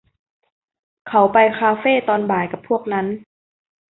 [1.07, 3.07] เขาไปคาเฟตอนบ่ายกับพวกนั้น